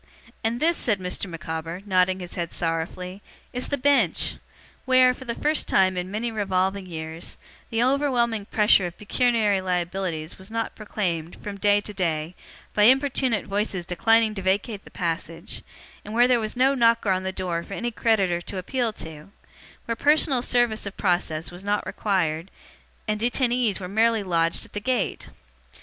And 0.43 0.59
this,' 0.59 0.77
said 0.77 0.99
Mr. 0.99 1.27
Micawber, 1.27 1.83
nodding 1.85 2.21
his 2.21 2.33
head 2.33 2.51
sorrowfully, 2.51 3.21
'is 3.53 3.67
the 3.67 3.77
Bench! 3.77 4.37
Where, 4.85 5.13
for 5.13 5.25
the 5.25 5.35
first 5.35 5.67
time 5.67 5.95
in 5.95 6.09
many 6.09 6.31
revolving 6.31 6.87
years, 6.87 7.37
the 7.69 7.83
overwhelming 7.83 8.45
pressure 8.47 8.87
of 8.87 8.97
pecuniary 8.97 9.61
liabilities 9.61 10.39
was 10.39 10.49
not 10.49 10.73
proclaimed, 10.73 11.35
from 11.43 11.59
day 11.59 11.81
to 11.81 11.93
day, 11.93 12.33
by 12.73 12.85
importune 12.85 13.45
voices 13.45 13.85
declining 13.85 14.33
to 14.33 14.41
vacate 14.41 14.85
the 14.85 14.89
passage; 14.89 15.61
where 16.03 16.27
there 16.27 16.39
was 16.39 16.55
no 16.57 16.73
knocker 16.73 17.11
on 17.11 17.21
the 17.21 17.31
door 17.31 17.61
for 17.61 17.75
any 17.75 17.91
creditor 17.91 18.41
to 18.41 18.57
appeal 18.57 18.91
to; 18.93 19.29
where 19.85 19.95
personal 19.95 20.41
service 20.41 20.87
of 20.87 20.97
process 20.97 21.51
was 21.51 21.63
not 21.63 21.85
required, 21.85 22.49
and 23.07 23.19
detainees 23.19 23.79
were 23.79 23.87
merely 23.87 24.23
lodged 24.23 24.65
at 24.65 24.73
the 24.73 24.79
gate! 24.79 25.29